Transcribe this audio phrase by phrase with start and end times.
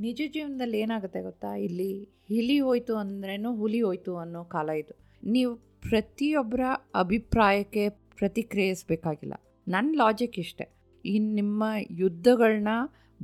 [0.00, 1.56] ನಿಜ ಜೀವನದಲ್ಲಿ ಏನಾಗುತ್ತೆ ಗೊತ್ತಾ?
[1.56, 4.98] ಇಲ್ಲಿ ಹಿಲಿ ಹೋಯ್ತು ಅಂದ್ರೇನು ಹುಲಿ ಹೋಯ್ತು ಅನ್ನೋ ಕಾಲ ಇದು.
[5.30, 6.60] ನೀವು ಪ್ರತಿಯೊಬ್ಬರ
[6.94, 9.34] ಅಭಿಪ್ರಾಯಕ್ಕೆ ಪ್ರತಿಕ್ರಿಯಿಸಬೇಕಾಗಿಲ್ಲ.
[9.68, 10.68] ನನ್ನ ಲಾಜಿಕ್ ಇಷ್ಟೆ.
[11.04, 12.68] ಈ ನಿಮ್ಮ ಯುದ್ಧಗಳನ್ನ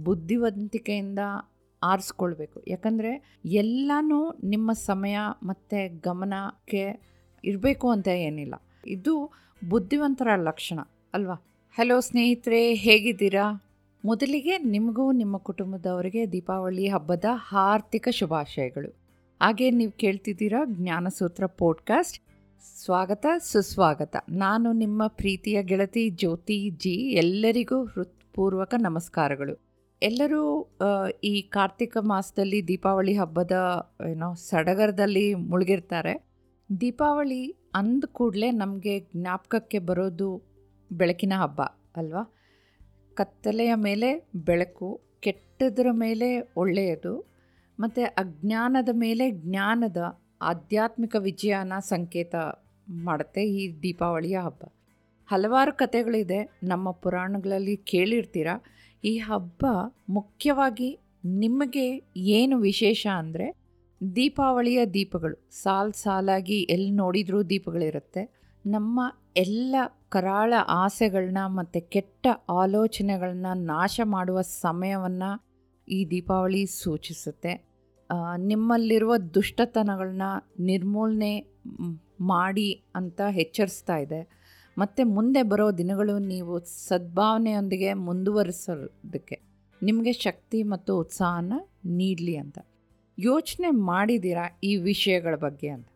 [0.05, 1.19] ಬುದ್ಧಿವಂತಿಕೆಯಿಂದ
[1.83, 2.63] ಆರಿಸ್ಕೊಳ್ಬೇಕು.
[2.69, 7.01] ಯಾಕಂದರೆ ಎಲ್ಲನೂ ನಿಮ್ಮ ಸಮಯ ಮತ್ತು ಗಮನಕ್ಕೆ
[7.45, 8.55] ಇರಬೇಕು ಅಂತ ಏನಿಲ್ಲ.
[8.87, 9.31] ಇದು
[9.69, 10.81] ಬುದ್ಧಿವಂತರ ಲಕ್ಷಣ,
[11.15, 11.35] ಅಲ್ವಾ?
[11.75, 13.66] ಹಲೋ ಸ್ನೇಹಿತರೆ, ಹೇಗಿದ್ದೀರಾ?
[14.07, 18.89] ಮೊದಲಿಗೆ ನಿಮಗೂ ನಿಮ್ಮ ಕುಟುಂಬದವರಿಗೆ ದೀಪಾವಳಿ ಹಬ್ಬದ ಹಾರ್ದಿಕ ಶುಭಾಶಯಗಳು.
[19.43, 22.23] ಹಾಗೆ ನೀವು ಕೇಳ್ತಿದ್ದೀರಾ ಜ್ಞಾನಸೂತ್ರ ಪೋಡ್ಕಾಸ್ಟ್.
[22.85, 24.17] ಸ್ವಾಗತ, ಸುಸ್ವಾಗತ.
[24.29, 26.91] ನಾನು ನಿಮ್ಮ ಪ್ರೀತಿಯ ಗೆಳತಿ ಜ್ಯೋತಿ ಜಿ.
[26.91, 29.61] ಎಲ್ಲರಿಗೂ ಹೃತ್ಪೂರ್ವಕ ನಮಸ್ಕಾರಗಳು.
[30.03, 30.71] ಎಲ್ಲರೂ
[31.25, 33.53] ಈ ಕಾರ್ತಿಕ ಮಾಸದಲ್ಲಿ ದೀಪಾವಳಿ ಹಬ್ಬದ,
[34.11, 36.25] ಏನೋ, ಸಡಗರದಲ್ಲಿ ಮುಳುಗಿರ್ತಾರೆ.
[36.81, 40.43] ದೀಪಾವಳಿ ಅಂದ ಕೂಡಲೇ ನಮಗೆ ಜ್ಞಾಪಕಕ್ಕೆ ಬರೋದು
[40.93, 41.63] ಬೆಳಕಿನ ಹಬ್ಬ,
[41.97, 42.33] ಅಲ್ವಾ?
[43.17, 47.27] ಕತ್ತಲೆಯ ಮೇಲೆ ಬೆಳಕು, ಕೆಟ್ಟದರ ಮೇಲೆ ಒಳ್ಳೆಯದು,
[47.81, 52.35] ಮತ್ತು ಅಜ್ಞಾನದ ಮೇಲೆ ಜ್ಞಾನದ ಆಧ್ಯಾತ್ಮಿಕ ವಿಜಯನ ಸಂಕೇತ
[52.89, 54.73] ಮಾಡುತ್ತೆ ಈ ದೀಪಾವಳಿಯ ಹಬ್ಬ.
[55.27, 58.47] ಹಲವಾರು ಕಥೆಗಳಿದೆ, ನಮ್ಮ ಪುರಾಣಗಳಲ್ಲಿ ಕೇಳಿರ್ತೀರ?
[59.05, 59.67] ಈ ಹಬ್ಬ
[60.09, 63.57] ಮುಖ್ಯವಾಗಿ ನಿಮಗೆ ಏನು ವಿಶೇಷ ಅಂದರೆ
[64.17, 65.51] ದೀಪಾವಳಿಯ ದೀಪಗಳು.
[65.51, 68.36] ಸಾಲು ಸಾಲಾಗಿ ಎಲ್ಲಿ ನೋಡಿದರೂ ದೀಪಗಳಿರುತ್ತೆ.
[68.67, 69.01] ನಮ್ಮ
[69.37, 69.77] ಎಲ್ಲ
[70.09, 75.31] ಕರಾಳ ಆಸೆಗಳನ್ನ ಮತ್ತು ಕೆಟ್ಟ ಆಲೋಚನೆಗಳನ್ನ ನಾಶ ಮಾಡುವ ಸಮಯವನ್ನು
[75.89, 77.53] ಈ ದೀಪಾವಳಿ ಸೂಚಿಸುತ್ತೆ.
[78.37, 80.27] ನಿಮ್ಮಲ್ಲಿರುವ ದುಷ್ಟತನಗಳನ್ನ
[80.61, 81.33] ನಿರ್ಮೂಲನೆ
[82.21, 84.21] ಮಾಡಿ ಅಂತ ಎಚ್ಚರಿಸ್ತಾ ಇದೆ.
[84.79, 86.55] ಮತ್ತು ಮುಂದೆ ಬರೋ ದಿನಗಳು ನೀವು
[86.89, 89.39] ಸದ್ಭಾವನೆಯೊಂದಿಗೆ ಮುಂದುವರಿಸೋದಕ್ಕೆ
[89.83, 91.55] ನಿಮಗೆ ಶಕ್ತಿ ಮತ್ತು ಉತ್ಸಾಹನ
[91.99, 92.59] ನೀಡಲಿ ಅಂತ.
[93.19, 95.89] ಯೋಚನೆ ಮಾಡಿದ್ದೀರಾ ಈ ವಿಷಯಗಳ ಬಗ್ಗೆ ಅಂತ?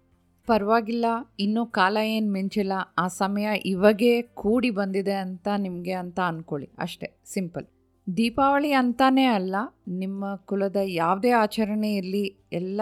[0.51, 1.07] ಪರವಾಗಿಲ್ಲ,
[1.45, 7.67] ಇನ್ನೂ ಕಾಲ ಏನು ಮಿಂಚಿಲ್ಲ, ಆ ಸಮಯ ಇವಾಗೇ ಕೂಡಿ ಬಂದಿದೆ ಅಂತ ನಿಮಗೆ ಅಂತ ಅಂದ್ಕೊಳ್ಳಿ ಅಷ್ಟೇ, ಸಿಂಪಲ್.
[8.07, 9.57] ದೀಪಾವಳಿ ಅಂತಾನೇ ಅಲ್ಲ,
[10.03, 12.25] ನಿಮ್ಮ ಕುಲದ ಯಾವುದೇ ಆಚರಣೆ ಇರಲಿ,
[12.61, 12.81] ಎಲ್ಲ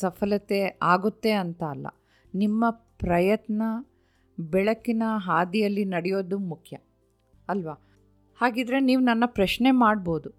[0.00, 0.60] ಸಫಲತೆ
[0.92, 1.86] ಆಗುತ್ತೆ ಅಂತ ಅಲ್ಲ.
[2.34, 2.64] ನಿಮ್ಮ
[3.04, 3.62] ಪ್ರಯತ್ನ
[4.38, 6.76] ಬೆಳಕಿನ ಹಾದಿಯಲ್ಲಿ ನಡೆಯೋದು ಮುಖ್ಯ,
[7.48, 7.76] ಅಲ್ವಾ?
[8.38, 10.30] ಹಾಗಿದ್ರೆ ನೀವು ನನ್ನ ಪ್ರಶ್ನೆ ಮಾಡ್ಬೋದು,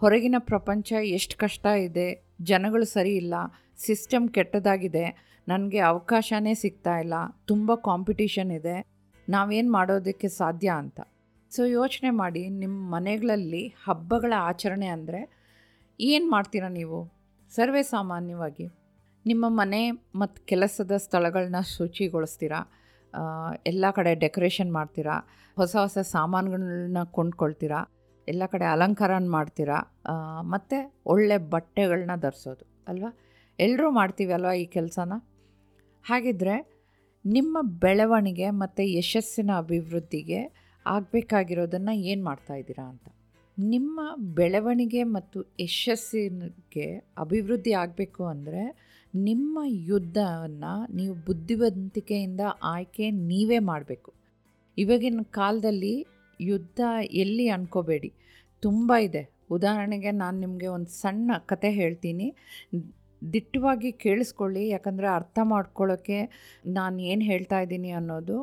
[0.00, 2.08] ಹೊರಗಿನ ಪ್ರಪಂಚ ಎಷ್ಟು ಕಷ್ಟ ಇದೆ,
[2.50, 3.34] ಜನಗಳು ಸರಿ ಇಲ್ಲ
[3.78, 5.04] ಸಿಸ್ಟಮ್ ಕೆಟ್ಟದಾಗಿದೆ,
[5.48, 7.14] ನನಗೆ ಅವಕಾಶವೇ ಸಿಗ್ತಾ ಇಲ್ಲ,
[7.46, 8.76] ತುಂಬ ಕಾಂಪಿಟೀಷನ್ ಇದೆ,
[9.28, 11.00] ನಾವೇನು ಮಾಡೋದಕ್ಕೆ ಸಾಧ್ಯ ಅಂತ.
[11.52, 15.20] ಸೊ ಯೋಚನೆ ಮಾಡಿ ನಿಮ್ಮ ಮನೆಗಳಲ್ಲಿ ಹಬ್ಬಗಳ ಆಚರಣೆ ಅಂದರೆ
[16.00, 17.00] ಏನು ಮಾಡ್ತೀರಾ ನೀವು?
[17.52, 18.66] ಸರ್ವೇ ಸಾಮಾನ್ಯವಾಗಿ.
[19.26, 19.82] ನಿಮ್ಮ ಮನೆ
[20.20, 22.60] ಮತ್ತು ಕೆಲಸದ ಸ್ಥಳಗಳನ್ನ ಶುಚಿಗೊಳಿಸ್ತೀರಾ?
[23.66, 25.16] ಎಲ್ಲ ಕಡೆ ಡೆಕೋರೇಷನ್ ಮಾಡ್ತೀರಾ?
[25.56, 27.80] ಹೊಸ ಹೊಸ ಸಾಮಾನುಗಳನ್ನ ಕೊಂಡ್ಕೊಳ್ತೀರಾ?
[28.28, 29.78] ಎಲ್ಲ ಕಡೆ ಅಲಂಕಾರನ ಮಾಡ್ತೀರಾ?
[30.54, 33.10] ಮತ್ತು ಒಳ್ಳೆ ಬಟ್ಟೆಗಳನ್ನ ಧರಿಸೋದು, ಅಲ್ವಾ?
[33.58, 35.12] ಎಲ್ಲರೂ ಮಾಡ್ತೀವಲ್ವ ಈ ಕೆಲಸನ?
[36.04, 36.56] ಹಾಗಿದ್ರೆ
[37.24, 40.40] ನಿಮ್ಮ ಬೆಳವಣಿಗೆ ಮತ್ತು ಯಶಸ್ಸಿನ ಅಭಿವೃದ್ಧಿಗೆ
[40.86, 43.06] ಆಗಬೇಕಾಗಿರೋದನ್ನು ಏನು ಮಾಡ್ತಾ ಇದ್ದೀರಾ ಅಂತ?
[43.58, 44.00] ನಿಮ್ಮ
[44.34, 46.88] ಬೆಳವಣಿಗೆ ಮತ್ತು ಯಶಸ್ಸಿಗೆ
[47.18, 48.62] ಅಭಿವೃದ್ಧಿ ಆಗಬೇಕು ಅಂದರೆ
[49.14, 54.12] ನಿಮ್ಮ ಯುದ್ಧವನ್ನು ನೀವು ಬುದ್ಧಿವಂತಿಕೆಯಿಂದ ಆಯ್ಕೆ ನೀವೇ ಮಾಡಬೇಕು.
[54.78, 56.06] ಇವಾಗಿನ ಕಾಲದಲ್ಲಿ
[56.40, 56.80] ಯುದ್ಧ
[57.12, 58.12] ಎಲ್ಲಿ ಅನ್ಕೋಬೇಡಿ.
[58.60, 59.30] ತುಂಬ ಇದೆ.
[59.50, 62.34] ಉದಾಹರಣೆಗೆ ನಾನು ನಿಮಗೆ ಒಂದು ಸಣ್ಣ ಕತೆ ಹೇಳ್ತೀನಿ.
[63.32, 66.18] ದಿಟ್ಟವಾಗಿ ಕೇಳಿಸ್ಕೊಳ್ಳಿ, ಯಾಕಂದರೆ ಅರ್ಥ ಮಾಡ್ಕೊಳ್ಳೋಕ್ಕೆ
[66.78, 68.36] ನಾನು ಏನು ಹೇಳ್ತಾ ಇದ್ದೀನಿ ಅನ್ನೋದು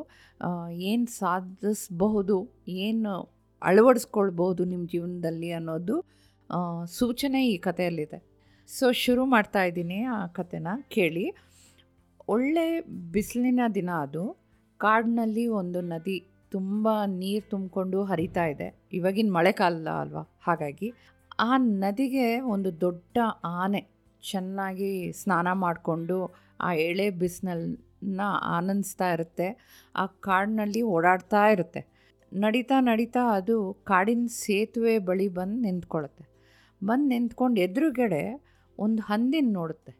[0.90, 2.36] ಏನು ಸಾಧಿಸಬಹುದು,
[2.86, 3.12] ಏನು
[3.62, 5.96] ಅಳವಡಿಸ್ಕೊಳ್ಬಹುದು ನಿಮ್ಮ ಜೀವನದಲ್ಲಿ ಅನ್ನೋದು
[6.98, 8.18] ಸೂಚನೆ ಈ ಕಥೆಯಲ್ಲಿದೆ.
[8.68, 11.24] ಸೊ ಶುರು ಮಾಡ್ತಾ ಇದ್ದೀನಿ ಆ ಕಥೆನ ಕೇಳಿ.
[12.34, 12.66] ಒಳ್ಳೆ
[13.14, 14.24] ಬಿಸಿಲಿನ ದಿನ ಅದು.
[14.80, 16.18] ಕಾಡಿನಲ್ಲಿ ಒಂದು ನದಿ
[16.52, 16.88] ತುಂಬ
[17.20, 18.68] ನೀರು ತುಂಬಿಕೊಂಡು ಹರಿತಾ ಇದೆ.
[18.98, 20.22] ಇವಾಗಿನ ಮಳೆಕಾಲ ಅಲ್ವಾ?
[20.46, 20.88] ಹಾಗಾಗಿ
[21.48, 23.18] ಆ ನದಿಗೆ ಒಂದು ದೊಡ್ಡ
[23.60, 23.82] ಆನೆ
[24.30, 29.80] ಚೆನ್ನಾಗಿ ಸ್ನಾನ ಮಾಡಿಕೊಂಡು ಆ ಎಳೆ ಬಿಸಿಲನ್ನ ಆನಂದಿಸ್ತಾ ಇರುತ್ತೆ.
[29.96, 31.92] ಆ ಕಾಡಿನಲ್ಲಿ ಓಡಾಡ್ತಾ ಇರುತ್ತೆ.
[32.32, 36.24] ನಡೀತಾ ನಡೀತಾ ಅದು ಕಾಡಿನ ಸೇತುವೆ ಬಳಿ ಬಂದು ನಿಂತ್ಕೊಳ್ಳುತ್ತೆ.
[36.84, 38.42] ಬಂದು ನಿಂತ್ಕೊಂಡು ಎದುರುಗಡೆ
[38.78, 39.92] ಒಂದು ಹಂದಿನ ನೋಡುತ್ತೆ.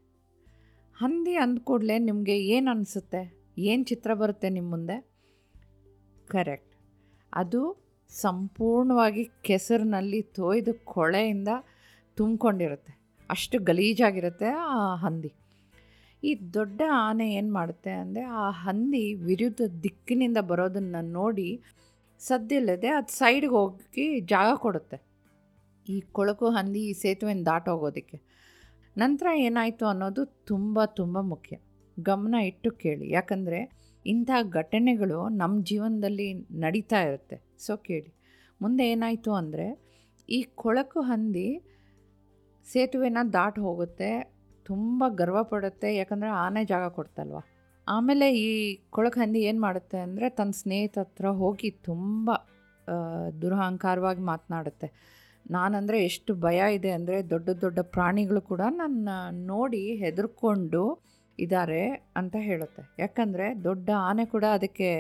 [0.97, 3.53] ಹಂದಿ ಅಂದ ಕೂಡಲೇ ನಿಮಗೆ ಏನು ಅನಿಸುತ್ತೆ?
[3.59, 5.11] ಏನು ಚಿತ್ರ ಬರುತ್ತೆ ನಿಮ್ಮ ಮುಂದೆ?
[6.27, 6.77] ಕರೆಕ್ಟ್.
[7.33, 11.49] ಅದು ಸಂಪೂರ್ಣವಾಗಿ ಕೆಸರಿನಲ್ಲಿ ತೋಯ್ದು ಕೊಳೆಯಿಂದ
[12.17, 13.02] ತುಂಬಿಕೊಂಡಿರುತ್ತೆ.
[13.35, 15.31] ಅಷ್ಟು ಗಲೀಜಾಗಿರುತ್ತೆ ಆ ಹಂದಿ.
[16.23, 21.49] ಈ ದೊಡ್ಡ ಆನೆ ಏನು ಮಾಡುತ್ತೆ ಅಂದರೆ ಆ ಹಂದಿ ವಿರುದ್ಧ ದಿಕ್ಕಿನಿಂದ ಬರೋದನ್ನು ನೋಡಿ
[22.21, 24.99] ಸದ್ದಿಲ್ಲದೆ ಅದು ಸೈಡ್ಗೆ ಹೋಗಿ ಜಾಗ ಕೊಡುತ್ತೆ.
[25.87, 28.19] ಈ ಕೊಳಕು ಹಂದಿ, ಈ ಸೇತುವೆನ ದಾಟೋಗೋದಕ್ಕೆ
[28.97, 31.55] ನಂತರ ಏನಾಯಿತು ಅನ್ನೋದು ತುಂಬ ತುಂಬ ಮುಖ್ಯ.
[31.97, 33.07] ಗಮನ ಇಟ್ಟು ಕೇಳಿ.
[33.11, 33.61] ಯಾಕಂದರೆ
[34.07, 34.31] ಇಂಥ
[34.61, 36.29] ಘಟನೆಗಳು ನಮ್ಮ ಜೀವನದಲ್ಲಿ
[36.65, 37.37] ನಡೀತಾ ಇರುತ್ತೆ.
[37.65, 38.11] ಸೊ ಕೇಳಿ.
[38.61, 39.67] ಮುಂದೆ ಏನಾಯಿತು ಅಂದರೆ
[40.29, 41.49] ಈ ಕೊಳಕು ಹಂದಿ
[42.67, 44.11] ಸೇತುವೆನ ದಾಟ ಹೋಗುತ್ತೆ,
[44.67, 47.39] ತುಂಬ ಗರ್ವ ಪಡುತ್ತೆ, ಯಾಕಂದರೆ ಆನೆ ಜಾಗ ಕೊಡ್ತಲ್ವ?
[47.87, 48.49] ಆಮೇಲೆ ಈ
[48.97, 52.31] ಕೊಳಕ ಹಂದಿ ಏನು ಮಾಡುತ್ತೆ ಅಂದರೆ ತನ್ನ ಸ್ನೇಹಿತ ಹತ್ರ ಹೋಗಿ ತುಂಬ
[53.43, 54.89] ದುರಹಂಕಾರವಾಗಿ ಮಾತನಾಡುತ್ತೆ.
[55.55, 59.09] ನಾನಂದರೆ ಎಷ್ಟು ಭಯ ಇದೆ ಅಂದರೆ ದೊಡ್ಡ ದೊಡ್ಡ ಪ್ರಾಣಿಗಳು ಕೂಡ ನನ್ನ
[59.51, 60.83] ನೋಡಿ ಹೆದರ್ಕೊಂಡು
[61.39, 61.83] ಇದ್ದಾರೆ
[62.21, 62.83] ಅಂತ ಹೇಳುತ್ತೆ.
[63.03, 64.91] ಯಾಕಂದರೆ ದೊಡ್ಡ ಆನೆ ಕೂಡ ಅದಕ್ಕೆ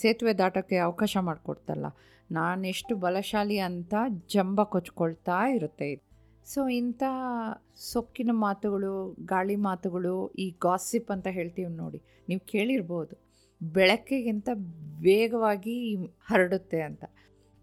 [0.00, 1.86] ಸೇತುವೆ ದಾಟೋಕ್ಕೆ ಅವಕಾಶ ಮಾಡಿಕೊಡ್ತಲ್ಲ.
[2.30, 3.94] ನಾನೆಷ್ಟು ಬಲಶಾಲಿ ಅಂತ
[4.34, 6.04] ಜಂಬ ಕೊಚ್ಕೊಳ್ತಾ ಇರುತ್ತೆ ಇದು.
[6.52, 7.02] ಸೊ, ಇಂಥ
[7.92, 8.92] ಸೊಕ್ಕಿನ ಮಾತುಗಳು,
[9.24, 11.98] ಗಾಳಿ ಮಾತುಗಳು, ಈ ಗಾಸಿಪ್ ಅಂತ ಹೇಳ್ತೀವಿ ನೋಡಿ,
[12.28, 13.14] ನೀವು ಕೇಳಿರ್ಬೋದು.
[13.60, 14.48] ಬೆಳಕಿಗಿಂತ
[15.00, 15.76] ವೇಗವಾಗಿ
[16.28, 17.04] ಹರಡುತ್ತೆ ಅಂತ.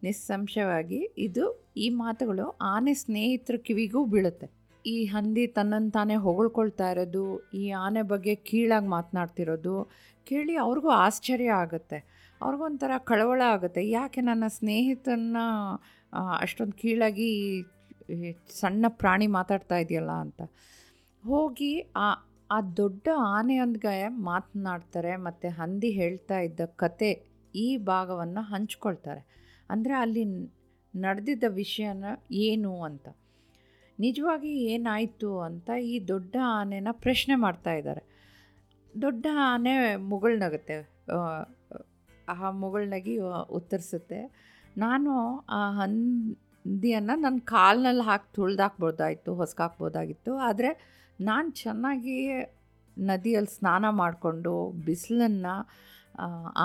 [0.04, 1.46] ನಿಸ್ಸಂಶಯವಾಗಿ ಇದು
[1.78, 4.48] ಈ ಮಾತುಗಳು ಆನೆ ಸ್ನೇಹಿತರ ಕಿವಿಗೂ ಬೀಳುತ್ತೆ.
[4.86, 7.24] ಈ ಹಂದಿ ತನ್ನನ್ನು ತಾನೇ ಹೊಗಳ್ಕೊಳ್ತಾ ಇರೋದು,
[7.54, 9.76] ಈ ಆನೆ ಬಗ್ಗೆ ಕೀಳಾಗಿ ಮಾತನಾಡ್ತಿರೋದು
[10.28, 11.98] ಕೇಳಿ ಅವ್ರಿಗೂ ಆಶ್ಚರ್ಯ ಆಗುತ್ತೆ.
[12.42, 13.82] ಅವ್ರಿಗೊಂಥರ ಕಳವಳ ಆಗುತ್ತೆ.
[13.90, 15.38] ಯಾಕೆ ನನ್ನ ಸ್ನೇಹಿತನ
[16.40, 17.30] ಅಷ್ಟೊಂದು ಕೀಳಾಗಿ
[18.60, 20.42] ಸಣ್ಣ ಪ್ರಾಣಿ ಮಾತಾಡ್ತಾ ಇದೆಯಲ್ಲ ಅಂತ.
[21.24, 21.72] ಹೋಗಿ
[22.06, 22.08] ಆ
[22.52, 23.08] ಆ ದೊಡ್ಡ
[23.38, 27.10] ಆನೆಯೊಂದಿಗೆ ಮಾತನಾಡ್ತಾರೆ ಮತ್ತು ಹಂದಿ ಹೇಳ್ತಾ ಇದ್ದ ಕತೆ
[27.56, 29.22] ಈ ಭಾಗವನ್ನು ಹಂಚ್ಕೊಳ್ತಾರೆ.
[29.70, 30.24] ಅಂದರೆ ಅಲ್ಲಿ
[30.94, 32.06] ನಡೆದಿದ್ದ ವಿಷಯನ
[32.48, 33.08] ಏನು ಅಂತ.
[34.00, 38.04] ನಿಜವಾಗಿ ಏನಾಯಿತು ಅಂತ ಈ ದೊಡ್ಡ ಆನೆನ ಪ್ರಶ್ನೆ ಮಾಡ್ತಾ ಇದ್ದಾರೆ.
[38.94, 39.74] ದೊಡ್ಡ ಆನೆ
[40.12, 40.78] ಮುಗುಳ್ನಗುತ್ತೆ
[42.30, 43.16] ಆ ಮುಗುಳ್ನಗಿ
[43.50, 44.20] ಉತ್ತರಿಸುತ್ತೆ.
[44.78, 45.12] ನಾನು
[45.50, 45.62] ಆ
[46.66, 50.32] ಹಂದಿಯನ್ನು ನನ್ನ ಕಾಲಿನಲ್ಲಿ ಹಾಕಿ ತುಳ್ದಾಕ್ಬೋದಾಯಿತು, ಹೊಸ್ಕಾಕ್ಬೋದಾಗಿತ್ತು.
[50.48, 50.70] ಆದರೆ
[51.20, 52.16] ನಾನು ಚೆನ್ನಾಗಿ
[52.98, 54.54] ನದಿಯಲ್ಲಿ ಸ್ನಾನ ಮಾಡಿಕೊಂಡು
[54.86, 55.56] ಬಿಸಿಲನ್ನು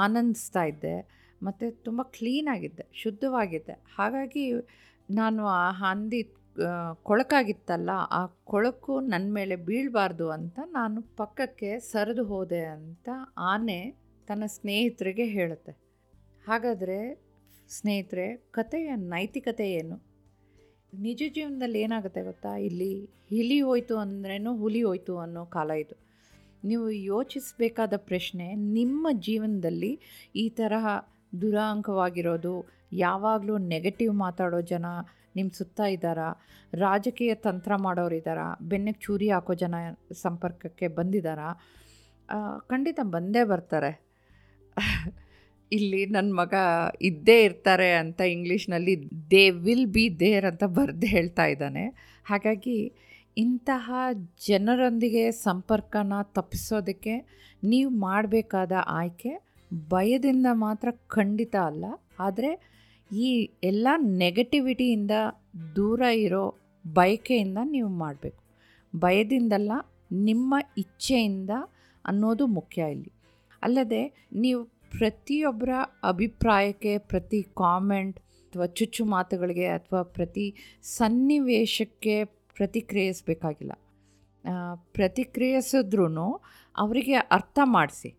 [0.02, 0.96] ಆನಂದಿಸ್ತಾ ಇದ್ದೆ.
[1.42, 3.74] ಮತ್ತು ತುಂಬ ಕ್ಲೀನಾಗಿದ್ದೆ ಶುದ್ಧವಾಗಿದ್ದೆ.
[3.96, 4.44] ಹಾಗಾಗಿ
[5.10, 6.20] ನಾನು ಆ ಹಂದಿ
[7.02, 13.08] ಕೊಳಕಾಗಿತ್ತಲ್ಲ, ಆ ಕೊಳಕು ನನ್ನ ಮೇಲೆ ಬೀಳಬಾರ್ದು ಅಂತ ನಾನು ಪಕ್ಕಕ್ಕೆ ಸರಿದು ಹೋದೆ ಅಂತ
[13.52, 13.80] ಆನೆ
[14.28, 15.72] ತನ್ನ ಸ್ನೇಹಿತರಿಗೆ ಹೇಳುತ್ತೆ.
[16.44, 16.98] ಹಾಗಾದರೆ
[17.70, 19.96] ಸ್ನೇಹಿತರೆ ಕಥೆಯ ನೈತಿಕತೆ ಏನು?
[20.98, 22.56] ನಿಜ ಜೀವನದಲ್ಲಿ ಏನಾಗುತ್ತೆ ಗೊತ್ತಾ?
[22.56, 22.92] ಇಲ್ಲಿ
[23.28, 25.96] ಹಿಲಿ ಹೋಯ್ತು ಅಂದ್ರೇನು ಹುಲಿ ಹೋಯ್ತು ಅನ್ನೋ ಕಾಲ ಇದು.
[26.64, 29.92] ನೀವು ಯೋಚಿಸಬೇಕಾದ ಪ್ರಶ್ನೆ, ನಿಮ್ಮ ಜೀವನದಲ್ಲಿ
[30.36, 30.86] ಈ ತರಹ
[31.42, 32.54] ದುರಾಂಕವಾಗಿರೋದು,
[32.92, 34.86] ಯಾವಾಗಲೂ ನೆಗೆಟಿವ್ ಮಾತಾಡೋ ಜನ
[35.36, 36.28] ನಿಮ್ಮ ಸುತ್ತ ಇದ್ದಾರಾ?
[36.74, 38.46] ರಾಜಕೀಯ ತಂತ್ರ ಮಾಡೋರು ಇದ್ದಾರಾ?
[38.62, 39.74] ಬೆನ್ನಿಗೆ ಚೂರಿ ಹಾಕೋ ಜನ
[40.22, 41.50] ಸಂಪರ್ಕಕ್ಕೆ ಬಂದಿದ್ದಾರಾ?
[42.66, 43.92] ಖಂಡಿತ ಬಂದೇ ಬರ್ತಾರೆ.
[45.72, 46.54] ಇಲ್ಲಿ ನನ್ನ ಮಗ
[47.02, 48.94] ಇದ್ದೇ ಇರ್ತಾರೆ ಅಂತ ಇಂಗ್ಲೀಷ್ನಲ್ಲಿ
[49.30, 51.84] ದೇ ವಿಲ್ ಬಿ ದೇರ್ ಅಂತ ಬರೆದು ಹೇಳ್ತಾ ಇದ್ದಾನೆ.
[52.24, 52.92] ಹಾಗಾಗಿ
[53.36, 53.92] ಇಂತಹ
[54.48, 57.14] ಜನರೊಂದಿಗೆ ಸಂಪರ್ಕನ ತಪ್ಪಿಸೋದಕ್ಕೆ
[57.64, 59.32] ನೀವು ಮಾಡಬೇಕಾದ ಆಯ್ಕೆ
[59.88, 61.84] ಭಯದಿಂದ ಮಾತ್ರ ಖಂಡಿತ ಅಲ್ಲ.
[62.18, 62.50] ಆದರೆ
[63.12, 65.10] ಈ ಎಲ್ಲ ನೆಗೆಟಿವಿಟಿಯಿಂದ
[65.76, 66.44] ದೂರ ಇರೋ
[66.86, 68.42] ಬಯಕೆಯಿಂದ ನೀವು ಮಾಡಬೇಕು.
[68.96, 69.72] ಭಯದಿಂದಲ್ಲ,
[70.12, 71.50] ನಿಮ್ಮ ಇಚ್ಛೆಯಿಂದ
[72.04, 73.12] ಅನ್ನೋದು ಮುಖ್ಯ ಇಲ್ಲಿ.
[73.62, 74.02] ಅಲ್ಲದೆ
[74.32, 75.68] ನೀವು ಪ್ರತಿಯೊಬ್ಬರ
[76.02, 83.72] ಅಭಿಪ್ರಾಯಕ್ಕೆ, ಪ್ರತಿ ಕಾಮೆಂಟ್ ಅಥವಾ ಚುಚ್ಚು ಮಾತುಗಳಿಗೆ ಅಥವಾ ಪ್ರತಿ ಸನ್ನಿವೇಶಕ್ಕೆ ಪ್ರತಿಕ್ರಿಯಿಸಬೇಕಾಗಿಲ್ಲ.
[84.92, 86.32] ಪ್ರತಿಕ್ರಿಯಿಸಿದ್ರೂ
[86.76, 88.14] ಅವರಿಗೆ ಅರ್ಥ ಮಾಡಿಸಿ.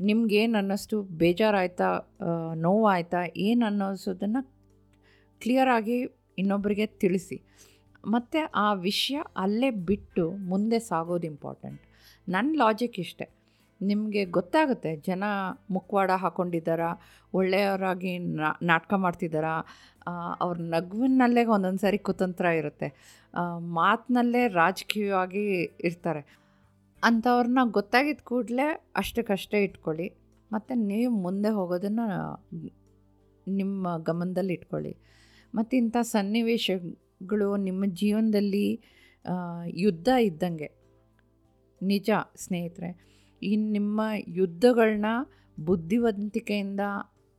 [0.00, 1.88] ನಿಮ್ಗೇನು ಅನ್ನಿಸ್ತು ಬೇಜಾರಾಯ್ತಾ
[2.54, 4.42] ನೋವಾಯ್ತಾ ಏನು ಅನ್ನಿಸೋದನ್ನು
[5.40, 5.98] ಕ್ಲಿಯರಾಗಿ
[6.38, 7.42] ಇನ್ನೊಬ್ಬರಿಗೆ ತಿಳಿಸಿ.
[8.06, 11.82] ಮತ್ತು ಆ ವಿಷಯ ಅಲ್ಲೇ ಬಿಟ್ಟು ಮುಂದೆ ಸಾಗೋದು ಇಂಪಾರ್ಟೆಂಟ್.
[12.28, 13.35] ನನ್ನ ಲಾಜಿಕ್ ಇಷ್ಟೆ.
[13.80, 15.24] ನಿಮಗೆ ಗೊತ್ತಾಗುತ್ತೆ, ಜನ
[15.70, 16.90] ಮುಖವಾಡ ಹಾಕ್ಕೊಂಡಿದ್ದಾರಾ
[17.34, 18.18] ಒಳ್ಳೆಯವರಾಗಿ
[18.62, 19.54] ನಾಟಕ ಮಾಡ್ತಿದ್ದಾರಾ
[20.40, 22.88] ಅವ್ರ ನಗುವಿನಲ್ಲೇ ಒಂದೊಂದು ಸಾರಿ ಕುತಂತ್ರ ಇರುತ್ತೆ.
[23.78, 25.44] ಮಾತಿನಲ್ಲೇ ರಾಜಕೀಯವಾಗಿ
[25.84, 26.22] ಇರ್ತಾರೆ.
[27.02, 30.06] ಅಂಥವ್ರನ್ನ ಗೊತ್ತಾಗಿದ್ದ ಕೂಡಲೇ ಅಷ್ಟಕ್ಕಷ್ಟೇ ಇಟ್ಕೊಳ್ಳಿ.
[30.52, 32.06] ಮತ್ತು ನೀವು ಮುಂದೆ ಹೋಗೋದನ್ನು
[33.46, 34.92] ನಿಮ್ಮ ಗಮನದಲ್ಲಿ ಇಟ್ಕೊಳ್ಳಿ.
[35.54, 38.66] ಮತ್ತು ಇಂಥ ಸನ್ನಿವೇಶಗಳು ನಿಮ್ಮ ಜೀವನದಲ್ಲಿ
[39.74, 40.68] ಯುದ್ಧ ಇದ್ದಂಗೆ.
[41.80, 42.90] ನಿಜ ಸ್ನೇಹಿತರೆ.
[43.42, 45.06] ಈ ನಿಮ್ಮ ಯುದ್ಧಗಳನ್ನ
[45.64, 46.80] ಬುದ್ಧಿವಂತಿಕೆಯಿಂದ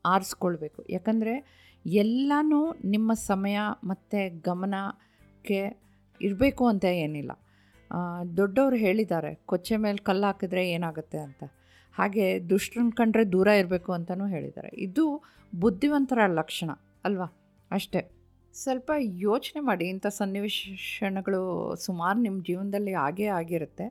[0.05, 0.85] ಆರಿಸ್ಕೊಳ್ಬೇಕು.
[0.89, 5.81] ಯಾಕಂದರೆ ಎಲ್ಲನೂ ನಿಮ್ಮ ಸಮಯ ಮತ್ತು ಗಮನಕ್ಕೆ
[6.21, 7.31] ಇರಬೇಕು ಅಂತ ಏನಿಲ್ಲ.
[8.37, 11.43] ದೊಡ್ಡವರು ಹೇಳಿದ್ದಾರೆ, ಕೊಚ್ಚೆ ಮೇಲೆ ಕಲ್ಲು ಹಾಕಿದ್ರೆ ಏನಾಗುತ್ತೆ ಅಂತ.
[11.93, 14.69] ಹಾಗೆ ದುಷ್ಟರನ್ನ ಕಂಡ್ರೆ ದೂರ ಇರಬೇಕು ಅಂತಲೂ ಹೇಳಿದ್ದಾರೆ.
[14.77, 15.23] ಇದು
[15.59, 16.71] ಬುದ್ಧಿವಂತರ ಲಕ್ಷಣ,
[17.03, 17.25] ಅಲ್ವಾ?
[17.71, 18.16] ಅಷ್ಟೇ.
[18.61, 18.91] ಸ್ವಲ್ಪ
[19.25, 21.41] ಯೋಚನೆ ಮಾಡಿ, ಇಂಥ ಸನ್ನಿವೇಶಗಳು
[21.85, 23.85] ಸುಮಾರು ನಿಮ್ಮ ಜೀವನದಲ್ಲಿ ಆಗೇ ಆಗಿರುತ್ತೆ.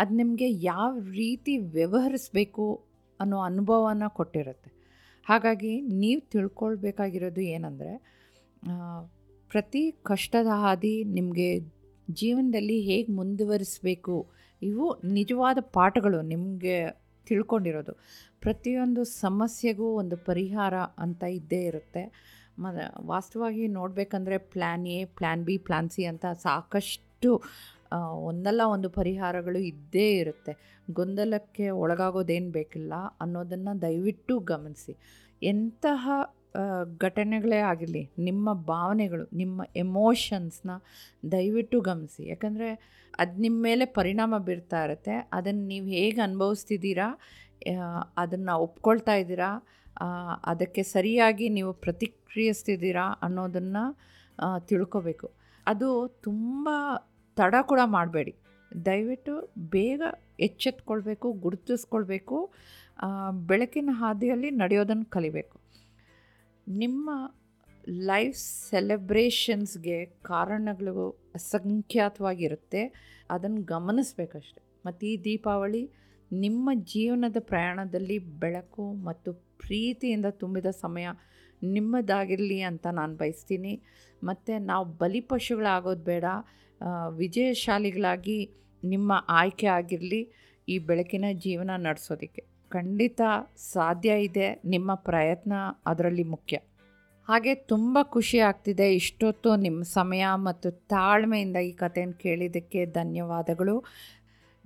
[0.00, 0.90] ಅದು ನಿಮಗೆ ಯಾವ
[1.22, 2.66] ರೀತಿ ವ್ಯವಹರಿಸಬೇಕು
[3.20, 4.70] ಅನ್ನೋ ಅನುಭವನ ಕೊಟ್ಟಿರುತ್ತೆ.
[5.26, 5.72] ಹಾಗಾಗಿ
[6.02, 7.92] ನೀವು ತಿಳ್ಕೊಳ್ಬೇಕಾಗಿರೋದು ಏನಂದರೆ
[9.50, 11.48] ಪ್ರತಿ ಕಷ್ಟದ ಹಾದಿ ನಿಮಗೆ
[12.20, 14.16] ಜೀವನದಲ್ಲಿ ಹೇಗೆ ಮುಂದುವರಿಸಬೇಕು,
[14.62, 14.86] ಇವು
[15.18, 16.76] ನಿಜವಾದ ಪಾಠಗಳು ನಿಮಗೆ
[17.26, 17.92] ತಿಳ್ಕೊಂಡಿರೋದು.
[18.44, 20.74] ಪ್ರತಿಯೊಂದು ಸಮಸ್ಯೆಗೂ ಒಂದು ಪರಿಹಾರ
[21.04, 22.02] ಅಂತ ಇದ್ದೇ ಇರುತ್ತೆ.
[22.60, 22.66] ಮ
[23.10, 27.30] ವಾಸ್ತವವಾಗಿ ನೋಡಬೇಕಂದ್ರೆ plan A plan B plan C ಅಂತ ಸಾಕಷ್ಟು
[28.28, 30.52] ಒಂದಲ್ಲ ಒಂದು ಪರಿಹಾರಗಳು ಇದ್ದೇ ಇರುತ್ತೆ.
[30.88, 34.92] ಗೊಂದಲಕ್ಕೆ ಒಳಗಾಗೋದೇನು ಬೇಕಿಲ್ಲ ಅನ್ನೋದನ್ನು ದಯವಿಟ್ಟು ಗಮನಿಸಿ.
[35.42, 36.04] ಎಂತಹ
[36.98, 40.70] ಘಟನೆಗಳೇ ಆಗಿರಲಿ, ನಿಮ್ಮ ಭಾವನೆಗಳು, ನಿಮ್ಮ ಎಮೋಷನ್ಸ್ನ
[41.32, 42.22] ದಯವಿಟ್ಟು ಗಮನಿಸಿ.
[42.28, 42.68] ಯಾಕಂದರೆ
[43.14, 45.14] ಅದು ನಿಮ್ಮ ಮೇಲೆ ಪರಿಣಾಮ ಬೀರ್ತಾ ಇರುತ್ತೆ.
[45.32, 47.08] ಅದನ್ನು ನೀವು ಹೇಗೆ ಅನುಭವಿಸ್ತಿದ್ದೀರಾ
[48.18, 49.50] ಅದನ್ನು ಒಪ್ಕೊಳ್ತಾ ಇದ್ದೀರಾ
[50.50, 53.84] ಅದಕ್ಕೆ ಸರಿಯಾಗಿ ನೀವು ಪ್ರತಿಕ್ರಿಯಿಸ್ತಿದ್ದೀರಾ ಅನ್ನೋದನ್ನು
[54.68, 55.28] ತಿಳ್ಕೋಬೇಕು.
[55.66, 55.88] ಅದು
[56.26, 56.68] ತುಂಬ
[57.36, 58.32] ತಡ ಕೂಡ ಮಾಡಬೇಡಿ.
[58.86, 59.34] ದಯವಿಟ್ಟು
[59.70, 60.02] ಬೇಗ
[60.40, 62.36] ಎಚ್ಚೆತ್ಕೊಳ್ಬೇಕು, ಗುರುತಿಸ್ಕೊಳ್ಬೇಕು
[63.50, 65.56] ಬೆಳಕಿನ ಹಾದಿಯಲ್ಲಿ ನಡೆಯೋದನ್ನು ಕಲಿಬೇಕು.
[66.66, 67.10] ನಿಮ್ಮ
[68.10, 68.36] ಲೈಫ್
[68.70, 69.98] ಸೆಲೆಬ್ರೇಷನ್ಸ್ಗೆ
[70.30, 72.82] ಕಾರಣಗಳು ಅಸಂಖ್ಯಾತವಾಗಿರುತ್ತೆ.
[73.30, 74.60] ಅದನ್ನು ಗಮನಿಸ್ಬೇಕಷ್ಟೆ.
[74.86, 75.82] ಮತ್ತು ಈ ದೀಪಾವಳಿ
[76.30, 79.30] ನಿಮ್ಮ ಜೀವನದ ಪ್ರಯಾಣದಲ್ಲಿ ಬೆಳಕು ಮತ್ತು
[79.60, 81.08] ಪ್ರೀತಿಯಿಂದ ತುಂಬಿದ ಸಮಯ
[81.62, 83.82] ನಿಮ್ಮದಾಗಿರಲಿ ಅಂತ ನಾನು ಬಯಸ್ತೀನಿ.
[84.24, 86.24] ಮತ್ತು ನಾವು ಬಲಿಪಶುಗಳಾಗೋದು ಬೇಡ.
[87.10, 88.50] ವಿಜಯಶಾಲಿಗಳಾಗಿ
[88.84, 90.22] ನಿಮ್ಮ ಆಯ್ಕೆ ಆಗಿರಲಿ
[90.68, 92.44] ಈ ಬೆಳಕಿನ ಜೀವನ ನಡೆಸೋದಕ್ಕೆ.
[92.68, 93.20] ಖಂಡಿತ
[93.56, 94.60] ಸಾಧ್ಯ ಇದೆ.
[94.64, 95.52] ನಿಮ್ಮ ಪ್ರಯತ್ನ
[95.86, 96.56] ಅದರಲ್ಲಿ ಮುಖ್ಯ.
[97.28, 103.84] ಹಾಗೆ ತುಂಬ ಖುಷಿ ಆಗ್ತಿದೆ ಇಷ್ಟೊತ್ತು ನಿಮ್ಮ ಸಮಯ ಮತ್ತು ತಾಳ್ಮೆಯಿಂದ ಈ ಕಥೆಯನ್ನು ಕೇಳಿದ್ದಕ್ಕೆ ಧನ್ಯವಾದಗಳು.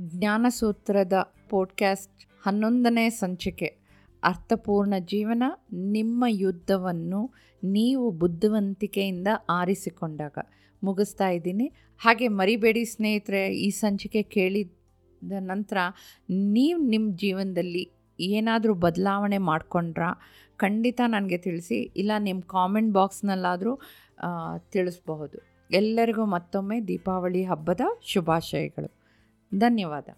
[0.01, 1.17] ಜ್ಞಾನಸೂತ್ರದ
[1.49, 3.84] ಪೋಡ್ಕ್ಯಾಸ್ಟ್ ಹನ್ನೊಂದನೇ ಸಂಚಿಕೆ.
[4.25, 7.21] ಅರ್ಥಪೂರ್ಣ ಜೀವನ, ನಿಮ್ಮ ಯುದ್ಧವನ್ನು
[7.65, 10.39] ನೀವು ಬುದ್ಧಿವಂತಿಕೆಯಿಂದ ಆರಿಸಿಕೊಂಡಾಗ.
[10.83, 11.67] ಮುಗಿಸ್ತಾ ಇದ್ದೀನಿ.
[12.01, 15.77] ಹಾಗೆ ಮರಿಬೇಡಿ ಸ್ನೇಹಿತರೆ, ಈ ಸಂಚಿಕೆ ಕೇಳಿದ ನಂತರ
[16.57, 17.85] ನೀವು ನಿಮ್ಮ ಜೀವನದಲ್ಲಿ
[18.21, 20.11] ಏನಾದರೂ ಬದಲಾವಣೆ ಮಾಡ್ಕೊಂಡ್ರಾ?
[20.57, 21.79] ಖಂಡಿತ ನನಗೆ ತಿಳಿಸಿ.
[21.97, 23.73] ಇಲ್ಲ, ನಿಮ್ಮ ಕಾಮೆಂಟ್ ಬಾಕ್ಸ್ನಲ್ಲಾದರೂ
[24.73, 25.39] ತಿಳಿಸ್ಬಹುದು.
[25.71, 27.81] ಎಲ್ಲರಿಗೂ ಮತ್ತೊಮ್ಮೆ ದೀಪಾವಳಿ ಹಬ್ಬದ
[28.13, 28.91] ಶುಭಾಶಯಗಳು.
[29.53, 30.09] ಧನ್ಯವಾದ.